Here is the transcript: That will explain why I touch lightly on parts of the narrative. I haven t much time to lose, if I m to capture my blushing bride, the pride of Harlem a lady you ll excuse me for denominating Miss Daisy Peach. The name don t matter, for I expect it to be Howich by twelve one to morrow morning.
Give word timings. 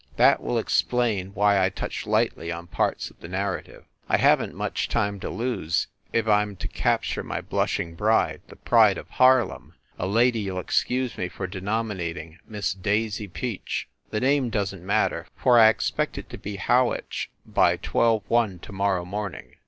That 0.15 0.41
will 0.41 0.57
explain 0.57 1.27
why 1.35 1.63
I 1.63 1.69
touch 1.69 2.07
lightly 2.07 2.51
on 2.51 2.65
parts 2.65 3.11
of 3.11 3.19
the 3.19 3.27
narrative. 3.27 3.83
I 4.09 4.17
haven 4.17 4.49
t 4.49 4.55
much 4.55 4.89
time 4.89 5.19
to 5.19 5.29
lose, 5.29 5.85
if 6.11 6.27
I 6.27 6.41
m 6.41 6.55
to 6.55 6.67
capture 6.67 7.21
my 7.21 7.39
blushing 7.39 7.93
bride, 7.93 8.41
the 8.47 8.55
pride 8.55 8.97
of 8.97 9.07
Harlem 9.11 9.75
a 9.99 10.07
lady 10.07 10.39
you 10.39 10.55
ll 10.55 10.59
excuse 10.59 11.19
me 11.19 11.29
for 11.29 11.45
denominating 11.45 12.39
Miss 12.47 12.73
Daisy 12.73 13.27
Peach. 13.27 13.87
The 14.09 14.19
name 14.21 14.49
don 14.49 14.65
t 14.65 14.77
matter, 14.77 15.27
for 15.35 15.59
I 15.59 15.69
expect 15.69 16.17
it 16.17 16.31
to 16.31 16.37
be 16.39 16.57
Howich 16.57 17.27
by 17.45 17.77
twelve 17.77 18.23
one 18.27 18.57
to 18.57 18.71
morrow 18.71 19.05
morning. 19.05 19.53